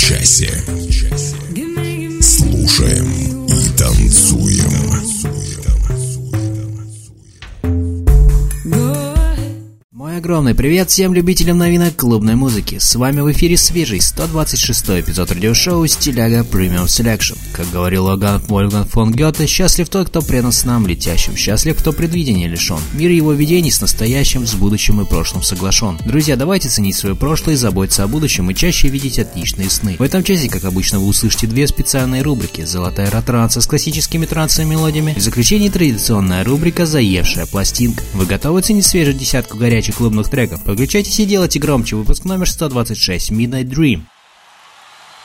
[0.00, 0.64] часе.
[10.40, 12.78] Огромный привет всем любителям новинок клубной музыки.
[12.78, 17.36] С вами в эфире свежий 126 эпизод радиошоу «Стиляга Premium Selection».
[17.52, 22.48] Как говорил Логан Вольган фон Гёте, счастлив тот, кто предан снам летящим, счастлив, кто предвидения
[22.48, 22.78] лишен.
[22.94, 25.98] Мир его видений с настоящим, с будущим и прошлым соглашен.
[26.06, 29.96] Друзья, давайте ценить свое прошлое, заботиться о будущем и чаще видеть отличные сны.
[29.98, 34.70] В этом часе, как обычно, вы услышите две специальные рубрики «Золотая ретранса» с классическими трансовыми
[34.70, 35.12] мелодиями.
[35.18, 38.02] В заключении традиционная рубрика «Заевшая пластинка».
[38.14, 40.64] Вы готовы ценить свежую десятку горячих клубных треков?
[40.64, 41.96] Подключайтесь и делайте громче.
[41.96, 44.02] Выпуск номер 126 «Midnight Dream».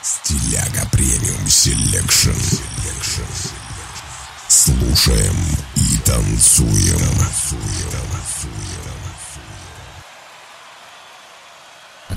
[0.02, 2.30] Стиляга Premium Selection.
[4.48, 5.36] Слушаем
[5.76, 7.00] и танцуем.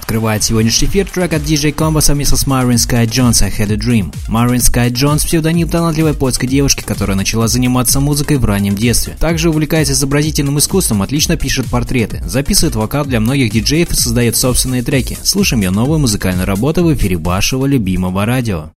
[0.10, 3.76] Открывает сегодняшний эфир трек от DJ Combo совместно с Marvin Sky Jones «I Had a
[3.76, 4.12] Dream».
[4.28, 9.16] Marvin Sky Jones– псевдоним талантливой польской девушки, которая начала заниматься музыкой в раннем детстве.
[9.20, 14.82] Также увлекается изобразительным искусством, отлично пишет портреты, записывает вокал для многих диджеев и создает собственные
[14.82, 15.16] треки.
[15.22, 18.72] Слушаем ее новую музыкальную работу в эфире вашего любимого радио.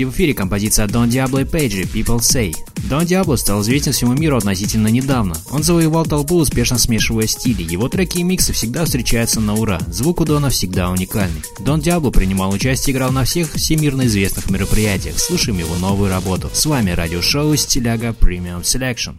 [0.00, 2.54] Очереди в эфире композиция Don Diablo и Page People Say.
[2.88, 5.34] Don Diablo стал известен всему миру относительно недавно.
[5.50, 7.62] Он завоевал толпу, успешно смешивая стили.
[7.62, 9.78] Его треки и миксы всегда встречаются на ура.
[9.88, 11.42] Звук у Дона всегда уникальный.
[11.58, 15.18] Don Diablo принимал участие и играл на всех всемирно известных мероприятиях.
[15.18, 16.48] Слушаем его новую работу.
[16.52, 19.16] С вами радиошоу Стиляга Premium Selection.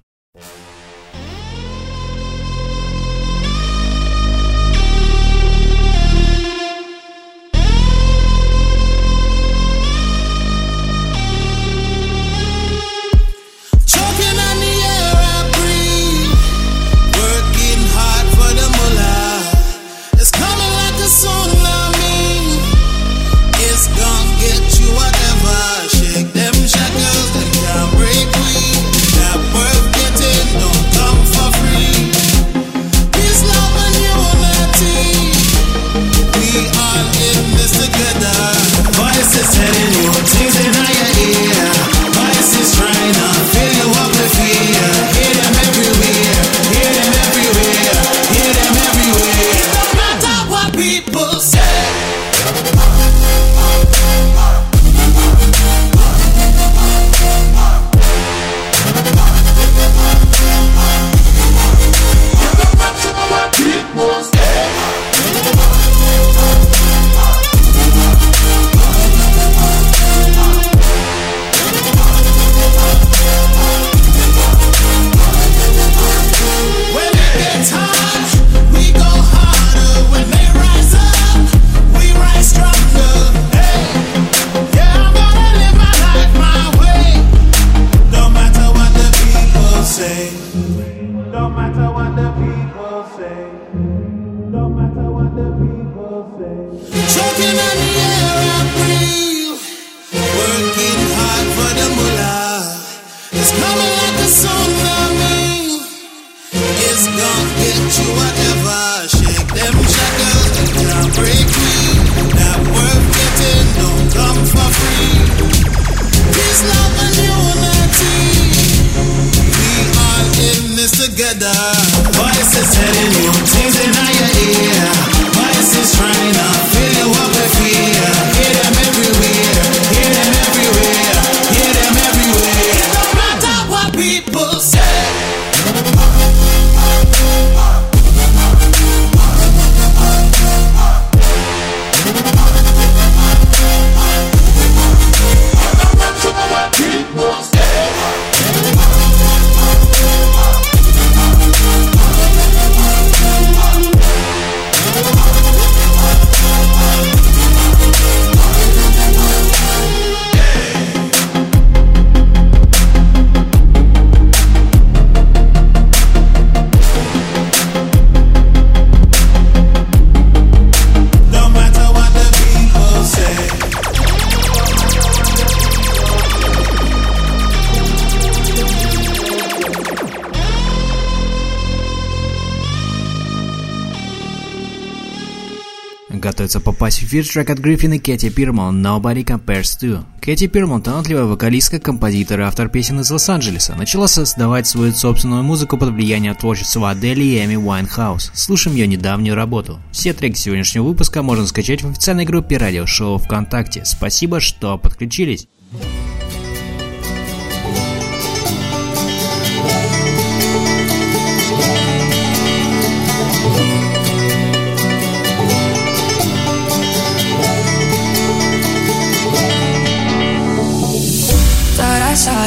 [186.81, 190.03] Готовится попасть в эфир трек от и Кэти Пирман «Nobody Compares To».
[190.19, 193.75] Кэти Пирман– талантливая вокалистка, композитор и автор песен из Лос-Анджелеса.
[193.75, 198.31] Начала создавать свою собственную музыку под влиянием творчества Адели и Эми Уайнхаус.
[198.33, 199.79] Слушаем ее недавнюю работу.
[199.91, 203.83] Все треки сегодняшнего выпуска можно скачать в официальной группе радиошоу ВКонтакте.
[203.85, 205.47] Спасибо, что подключились.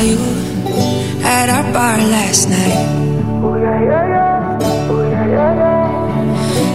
[0.05, 0.19] You
[1.25, 2.81] at our bar last night.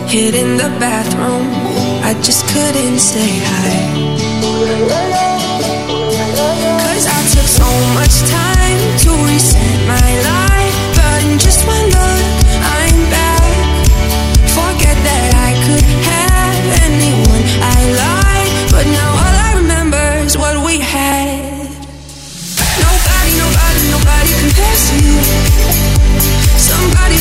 [0.10, 1.48] Hid in the bathroom,
[2.10, 3.72] I just couldn't say hi.
[6.84, 9.79] Cause I took so much time to reset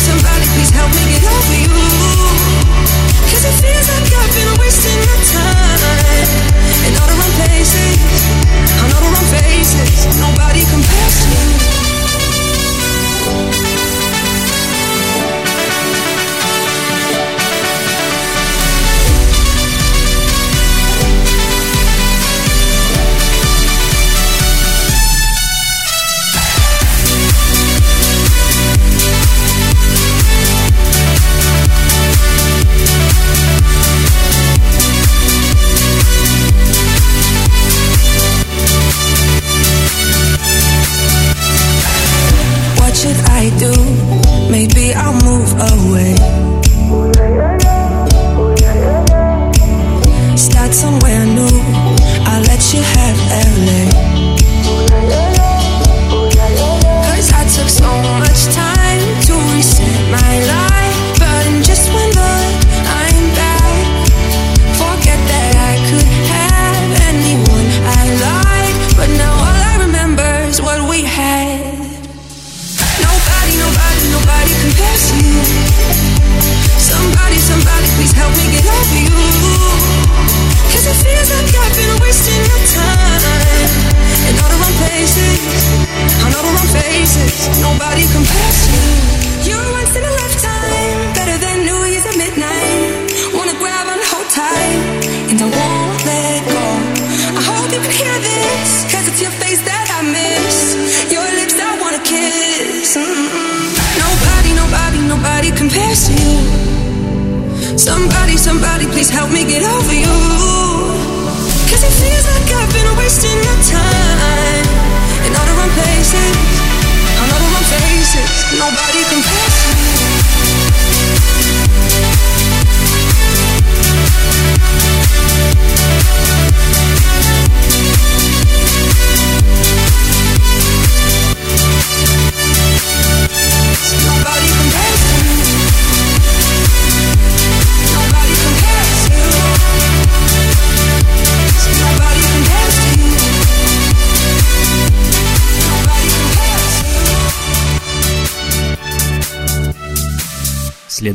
[0.08, 1.76] Somebody, please help me get over you.
[3.28, 6.28] Cause it feels like I've been wasting my time
[6.88, 8.17] in all the wrong places,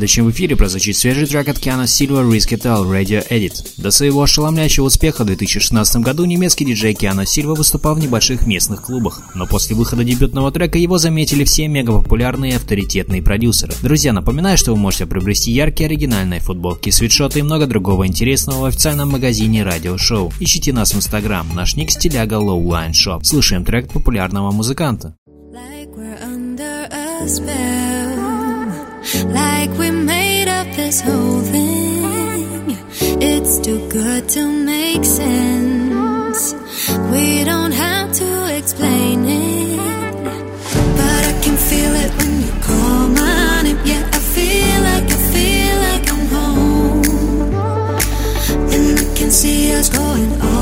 [0.04, 3.54] Следующим в эфире прозвучит свежий трек от Киана Сильва Risk It All Radio Edit.
[3.78, 8.82] До своего ошеломляющего успеха в 2016 году немецкий диджей Киана Сильва выступал в небольших местных
[8.82, 13.72] клубах, но после выхода дебютного трека его заметили все мегапопулярные и авторитетные продюсеры.
[13.80, 18.64] Друзья, напоминаю, что вы можете приобрести яркие оригинальные футболки, свитшоты и много другого интересного в
[18.66, 20.34] официальном магазине радиошоу.
[20.38, 23.24] Ищите нас в инстаграм, наш ник стиляга Lowline Shop.
[23.24, 25.16] Слушаем трек популярного музыканта.
[25.26, 27.83] Like we're under a spell.
[29.12, 32.78] Like we made up this whole thing.
[33.20, 36.54] It's too good to make sense.
[37.12, 40.24] We don't have to explain it.
[40.98, 43.78] But I can feel it when you call my name.
[43.84, 47.04] Yeah, I feel like, I feel like I'm home.
[48.72, 50.53] And I can see us going all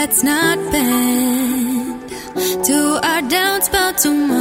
[0.00, 2.08] let's not bend
[2.64, 4.39] to our downs, about tomorrow.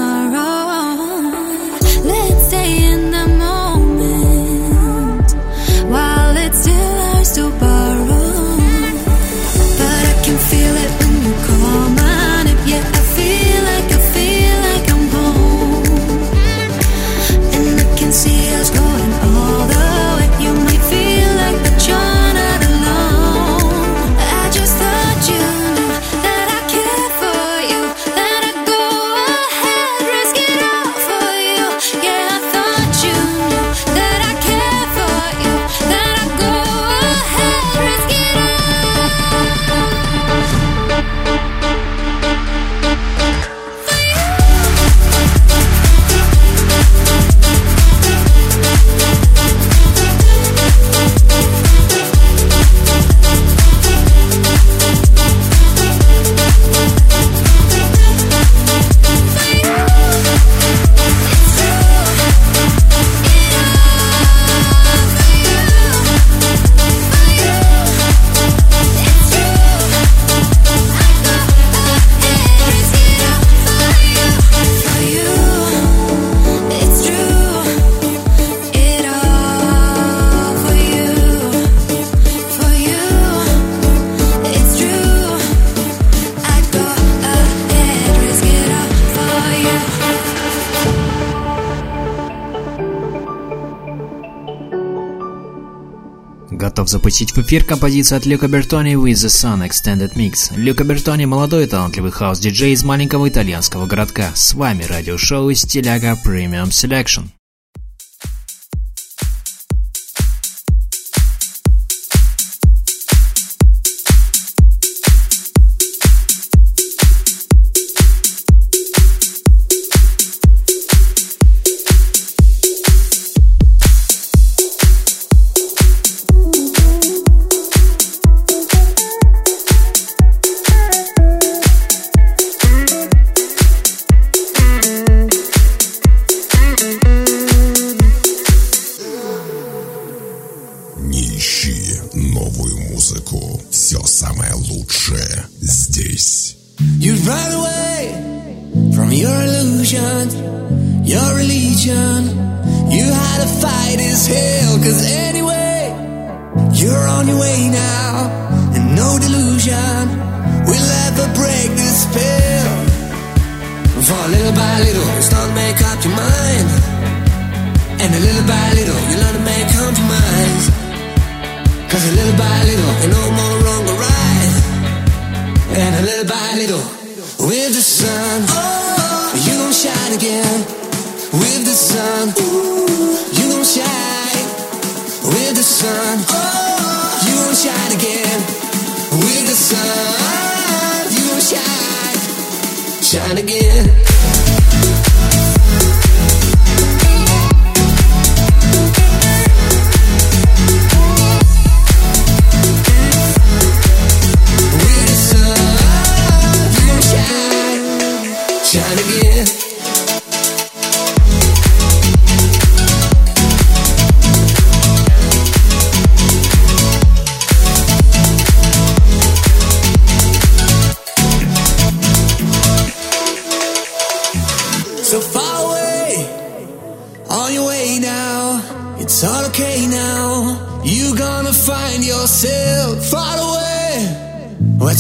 [96.90, 100.52] Запустить в эфир композицию от Люка Бертони With the Sun Extended Mix.
[100.56, 104.32] Люка Бертони– молодой талантливый хаус-диджей из маленького итальянского городка.
[104.34, 107.28] С вами радиошоу «Стиляга Premium Selection».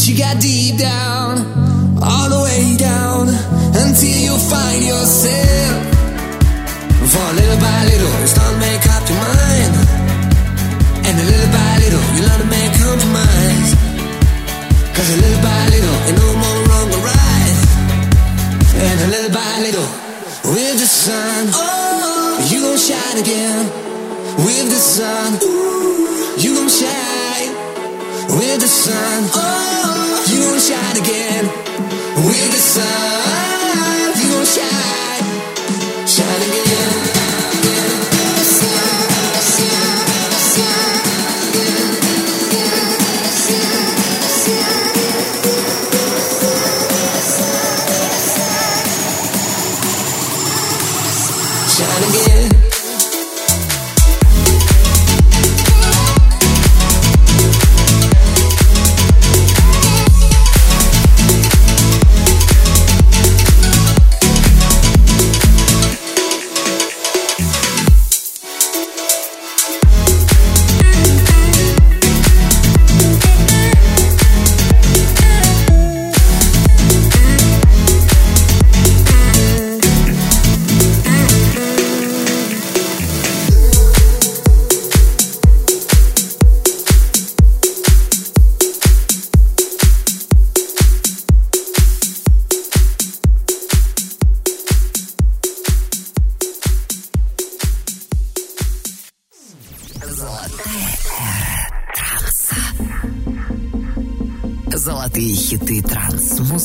[0.09, 1.37] You got deep down,
[2.01, 3.29] all the way down,
[3.77, 5.77] until you find yourself.
[7.13, 9.73] For little by little, you start to make up your mind.
[11.05, 13.69] And a little by little, you learn to make compromise.
[14.97, 17.59] Cause a little by little, ain't no more wrong or right.
[18.81, 19.89] And a little by little,
[20.57, 23.61] with the sun, oh, you gon' shine again.
[24.41, 27.58] With the sun, ooh, you gon' shine.
[28.39, 31.45] With the sun, Oh, you gon' shine again.
[32.25, 36.07] With the sun, you gon' shine.
[36.07, 37.18] Shine again.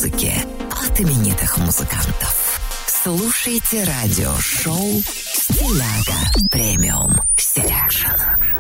[0.05, 0.33] Транс-музыки
[0.71, 2.61] от именитых музыкантов.
[2.87, 5.03] Слушайте радиошоу
[5.35, 8.54] «Стиляга Premium Selection».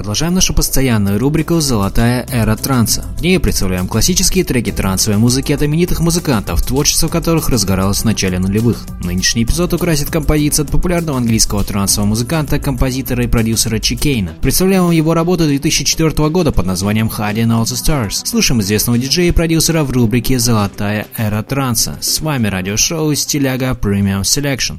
[0.00, 3.04] Продолжаем нашу постоянную рубрику «Золотая эра транса».
[3.18, 8.38] В ней представляем классические треки трансовой музыки от именитых музыкантов, творчество которых разгоралось в начале
[8.38, 8.86] нулевых.
[9.04, 14.36] Нынешний эпизод украсит композиция от популярного английского трансового музыканта, композитора и продюсера Чикейна.
[14.40, 18.24] Представляем вам его работу 2004 года под названием Hiding All the Stars.
[18.24, 21.98] Слушаем известного диджея и продюсера в рубрике «Золотая эра транса».
[22.00, 24.78] С вами радиошоу «Стиляга Premium Selection».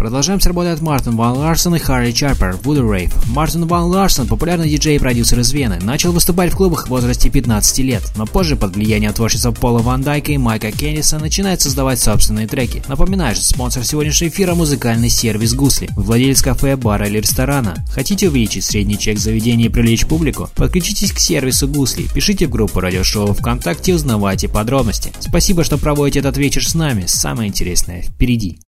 [0.00, 3.12] Продолжаем с работой от Мартин Ван Ларсон и Харри Чарпер Voodoo Rave.
[3.26, 7.28] Мартин Ван Ларсон, популярный диджей и продюсер из Вены, начал выступать в клубах в возрасте
[7.28, 12.00] 15 лет, но позже под влиянием творчества Пола Ван Дайка и Майка Кенниса начинает создавать
[12.00, 12.82] собственные треки.
[12.88, 17.84] Напоминаю, что спонсор сегодняшнего эфира– музыкальный сервис Гусли, владелец кафе, бара или ресторана.
[17.92, 20.48] Хотите увеличить средний чек заведения и привлечь публику?
[20.56, 25.12] Подключитесь к сервису Гусли, пишите в группу радиошоу ВКонтакте и узнавайте подробности.
[25.20, 27.04] Спасибо, что проводите этот вечер с нами.
[27.06, 28.60] Самое интересное впереди.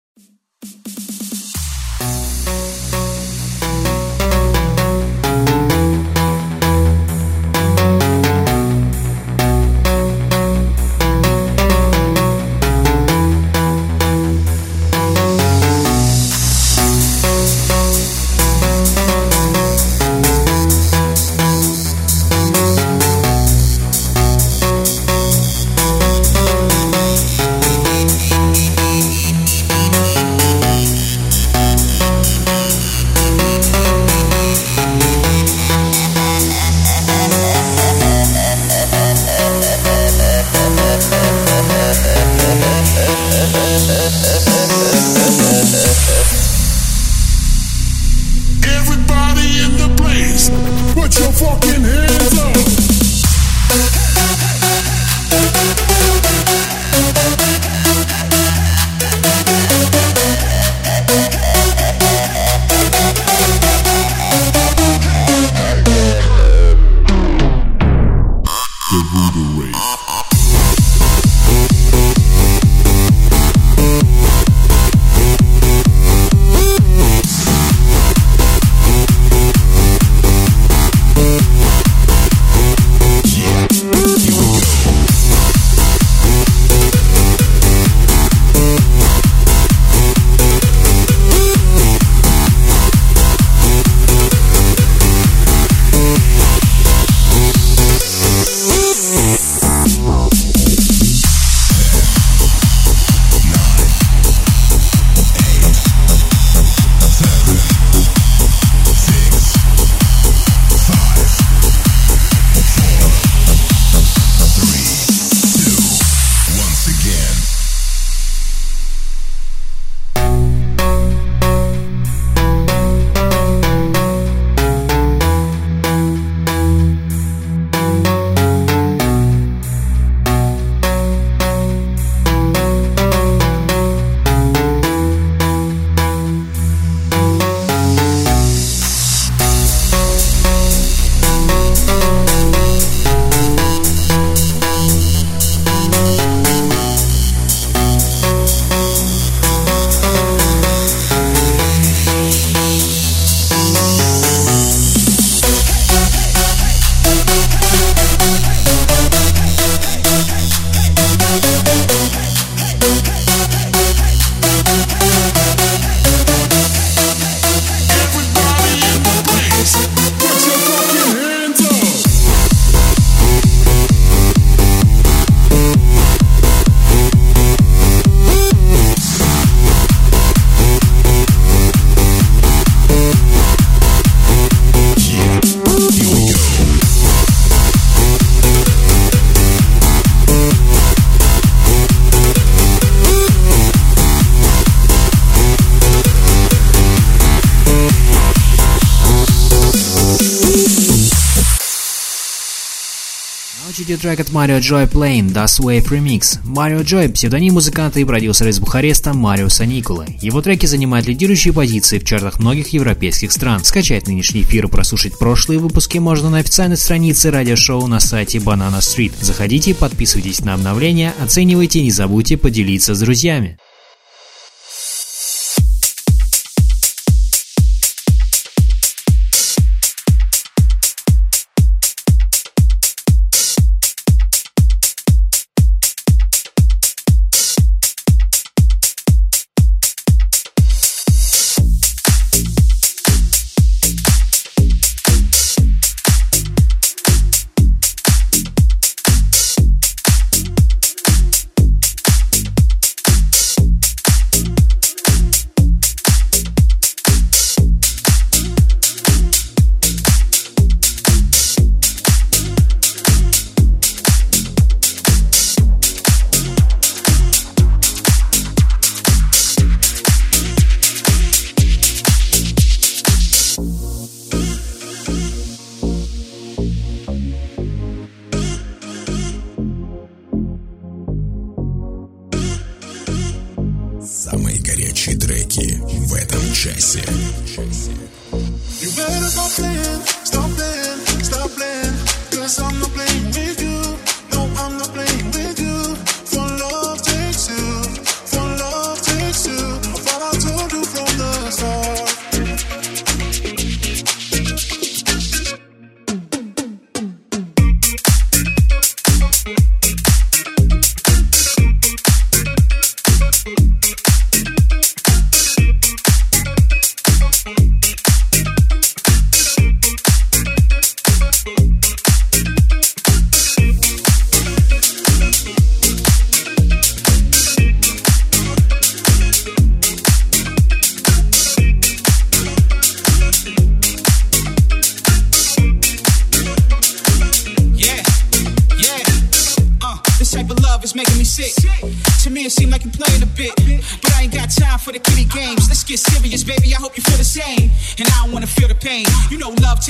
[204.00, 206.38] Трек от Марио Джой Plain Das Wave Remix.
[206.44, 210.06] Марио Джой– псевдоним музыканта и продюсера из Бухареста Мариуса Николы.
[210.22, 213.62] Его треки занимают лидирующие позиции в чартах многих европейских стран.
[213.62, 218.78] Скачать нынешний эфир и прослушать прошлые выпуски можно на официальной странице радиошоу на сайте Banana
[218.78, 219.12] Street.
[219.20, 223.58] Заходите, подписывайтесь на обновления, оценивайте и не забудьте поделиться с друзьями.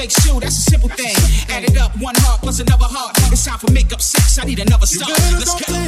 [0.09, 1.15] take that's a simple thing.
[1.51, 3.17] Add it up, one heart plus another heart.
[3.33, 5.09] It's time for makeup sex, I need another star.
[5.37, 5.80] Let's go.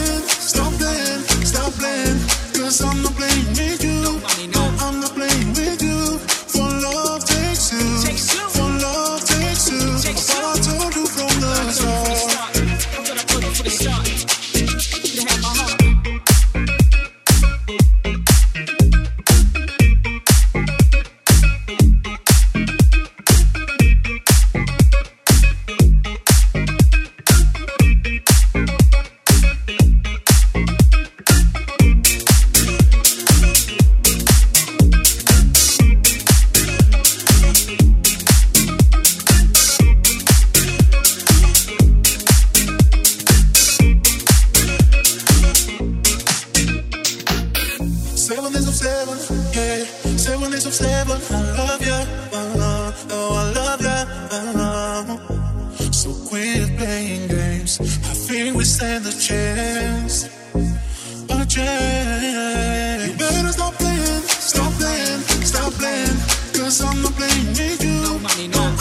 [66.73, 68.01] cause I'ma with you.
[68.03, 68.72] No money, no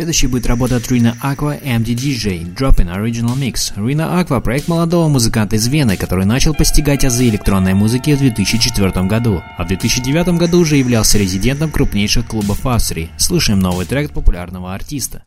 [0.00, 3.76] Следующей будет работа от Rina Aqua MDDJ Dropping Original Mix.
[3.76, 8.92] Rina Aqua– проект молодого музыканта из Вены, который начал постигать азы электронной музыки в 2004
[9.02, 13.10] году, а в 2009 году уже являлся резидентом крупнейших клубов Австрии.
[13.18, 15.22] Слушаем новый трек популярного артиста.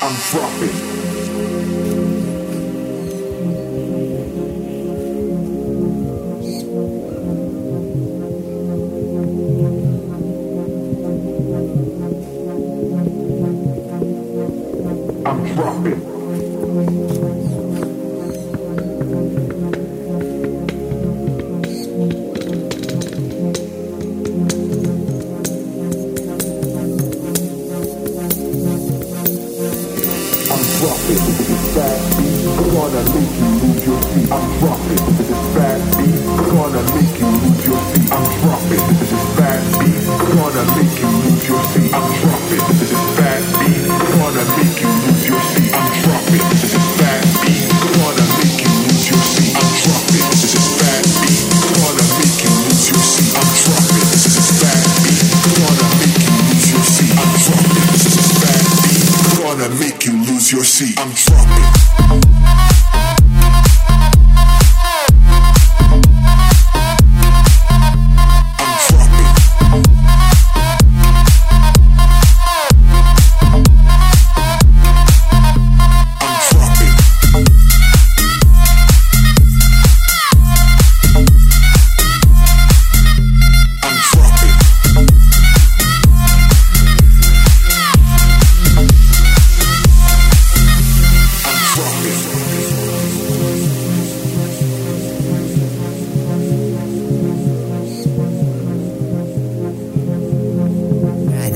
[0.00, 1.15] I'm dropping.
[38.68, 40.04] This is bad beat,
[40.34, 41.94] gonna make you lose your seat.
[41.94, 42.78] I'm dropping.
[42.78, 43.05] This is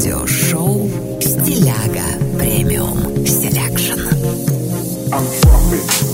[0.01, 0.89] Радиошоу
[1.21, 2.07] «Стиляга
[2.39, 4.01] Премиум Селекшн».
[5.13, 6.10] I'm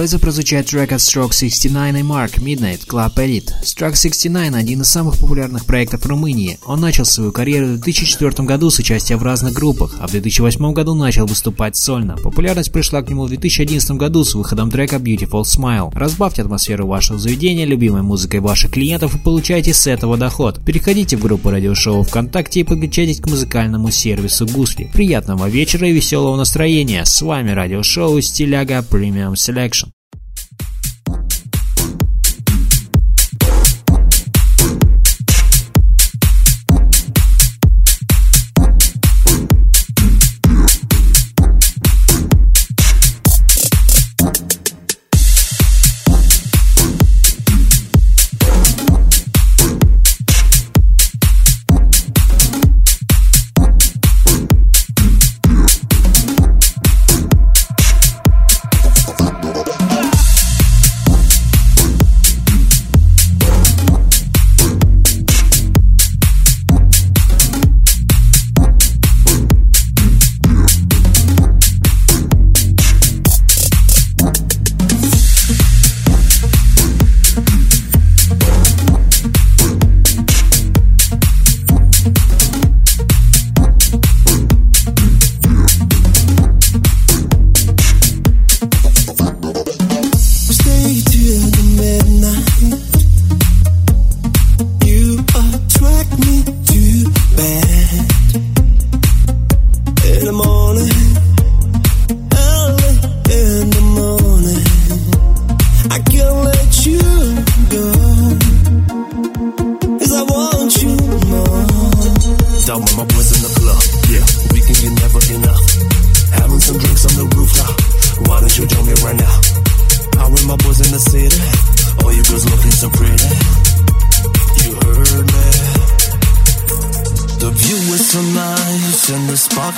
[0.00, 3.52] Готовится прозвучать трек от Stroke 69 и Mark Midnight Club Elite.
[3.62, 6.58] Stroke 69– один из самых популярных проектов Румынии.
[6.64, 10.72] Он начал свою карьеру в 2004 году с участия в разных группах, а в 2008
[10.72, 12.16] году начал выступать сольно.
[12.16, 15.90] Популярность пришла к нему в 2011 году с выходом трека Beautiful Smile.
[15.94, 20.64] Разбавьте атмосферу вашего заведения любимой музыкой ваших клиентов и получайте с этого доход.
[20.64, 24.90] Переходите в группу радиошоу ВКонтакте и подключайтесь к музыкальному сервису Гусли.
[24.94, 27.04] Приятного вечера и веселого настроения.
[27.04, 29.90] С вами радиошоу Стиляга Premium Selection.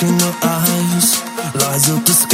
[0.02, 1.22] In her eyes
[1.54, 2.31] lies up the sky.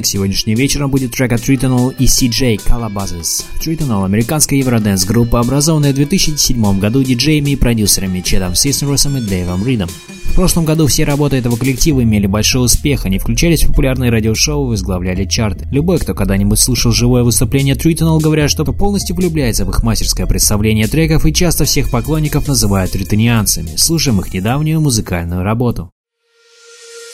[0.00, 3.44] Новинок сегодняшним вечером будет трек от Tritonal и CJ Calabasas.
[3.60, 9.66] Tritonal– американская евроденс группа, образованная в 2007 году диджеями и продюсерами Четом Сиснеросом и Дэйвом
[9.66, 9.88] Ридом.
[10.24, 14.66] В прошлом году все работы этого коллектива имели большой успех, они включались в популярные радиошоу
[14.66, 15.66] и возглавляли чарты.
[15.70, 20.86] Любой, кто когда-нибудь слушал живое выступление Tritonal, говорят, что полностью влюбляется в их мастерское представление
[20.86, 23.76] треков и часто всех поклонников называют тритонианцами.
[23.76, 25.90] Слушаем их недавнюю музыкальную работу.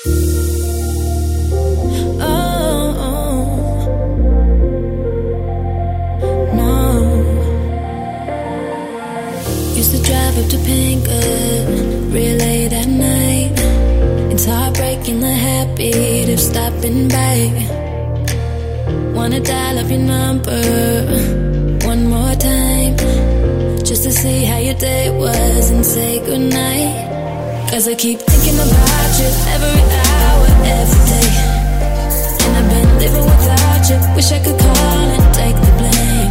[0.07, 0.36] Used
[10.51, 10.59] to
[12.15, 13.53] real late at night.
[14.33, 17.37] It's heartbreaking the habit of stopping by.
[19.15, 20.63] Wanna dial up your number
[21.91, 22.97] one more time
[23.89, 26.95] just to see how your day was and say goodnight.
[27.71, 30.47] Cause I keep thinking about you every hour,
[30.79, 31.33] every day.
[32.45, 33.99] And I've been living without you.
[34.17, 36.31] Wish I could call and take the blame.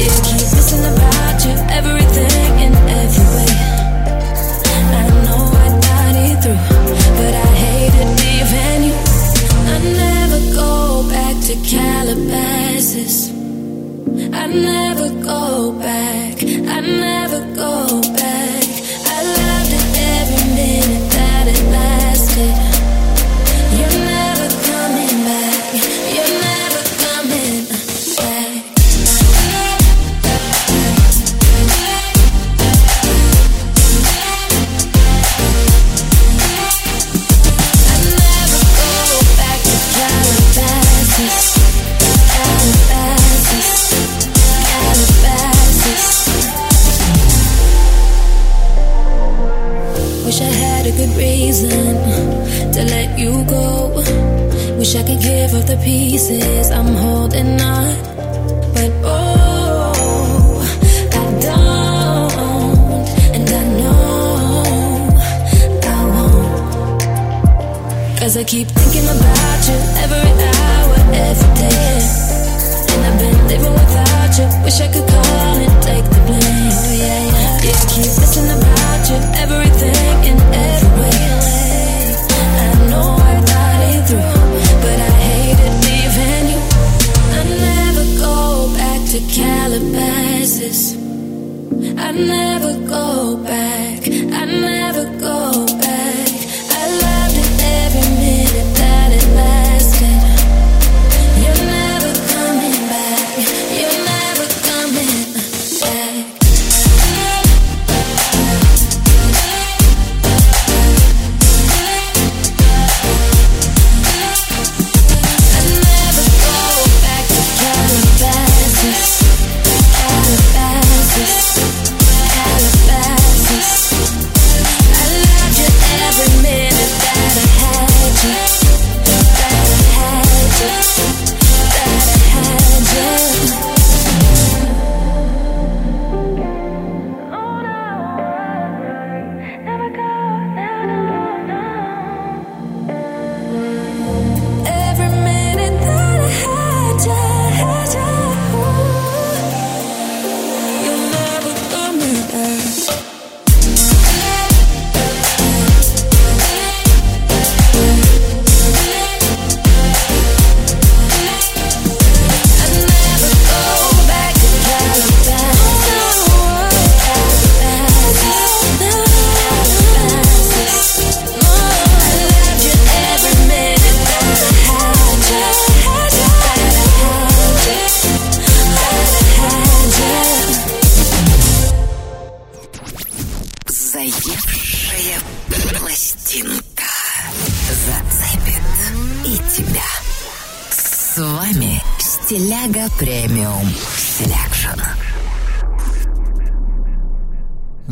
[0.00, 1.99] Yeah, keep missing about you, everything
[11.50, 13.30] to Calabasas.
[14.32, 16.42] I never go back.
[16.44, 18.19] I never go back.
[56.30, 56.59] places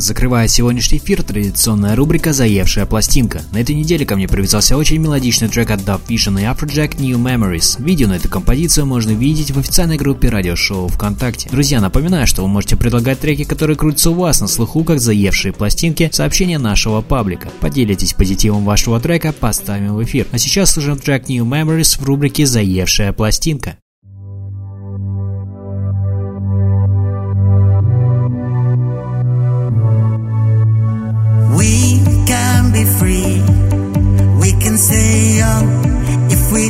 [0.09, 3.43] Закрывает сегодняшний эфир традиционная рубрика «Заевшая пластинка».
[3.53, 7.19] На этой неделе ко мне привязался очень мелодичный трек от Dub Vision и Afrojack New
[7.19, 7.77] Memories.
[7.85, 11.51] Видео на эту композицию можно видеть в официальной группе радиошоу ВКонтакте.
[11.51, 15.53] Друзья, напоминаю, что вы можете предлагать треки, которые крутятся у вас на слуху, как заевшие
[15.53, 17.51] пластинки, сообщения нашего паблика.
[17.61, 20.27] Поделитесь позитивом вашего трека, поставим в эфир.
[20.33, 23.77] А сейчас слушаем трек New Memories в рубрике «Заевшая пластинка».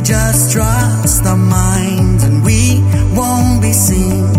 [0.09, 2.81] Just trust our minds and we
[3.15, 4.38] won't be seen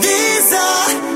[0.00, 1.15] These are